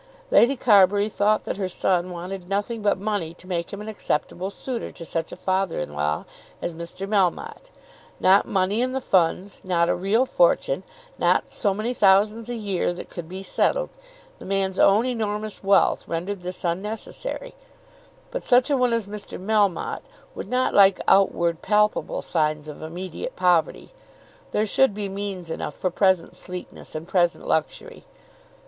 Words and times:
Lady 0.31 0.55
Carbury 0.55 1.07
thought 1.09 1.43
that 1.43 1.57
her 1.57 1.69
son 1.69 2.09
wanted 2.09 2.49
nothing 2.49 2.81
but 2.81 2.97
money 2.97 3.35
to 3.35 3.45
make 3.45 3.71
him 3.71 3.81
an 3.81 3.87
acceptable 3.87 4.49
suitor 4.49 4.89
to 4.89 5.05
such 5.05 5.31
a 5.31 5.35
father 5.35 5.77
in 5.77 5.93
law 5.93 6.25
as 6.59 6.73
Mr. 6.73 7.07
Melmotte; 7.07 7.69
not 8.19 8.47
money 8.47 8.81
in 8.81 8.93
the 8.93 8.99
funds, 8.99 9.61
not 9.63 9.89
a 9.89 9.95
real 9.95 10.25
fortune, 10.25 10.81
not 11.19 11.53
so 11.53 11.71
many 11.75 11.93
thousands 11.93 12.49
a 12.49 12.55
year 12.55 12.93
that 12.95 13.11
could 13.11 13.29
be 13.29 13.43
settled; 13.43 13.91
the 14.39 14.43
man's 14.45 14.79
own 14.79 15.05
enormous 15.05 15.63
wealth 15.63 16.07
rendered 16.07 16.41
this 16.41 16.63
unnecessary; 16.63 17.53
but 18.31 18.41
such 18.41 18.71
a 18.71 18.77
one 18.77 18.93
as 18.93 19.05
Mr. 19.05 19.39
Melmotte 19.39 20.01
would 20.33 20.49
not 20.49 20.73
like 20.73 20.99
outward 21.07 21.61
palpable 21.61 22.23
signs 22.23 22.67
of 22.67 22.81
immediate 22.81 23.35
poverty. 23.35 23.91
There 24.49 24.65
should 24.65 24.95
be 24.95 25.07
means 25.09 25.51
enough 25.51 25.75
for 25.75 25.91
present 25.91 26.33
sleekness 26.33 26.95
and 26.95 27.07
present 27.07 27.45
luxury. 27.47 28.05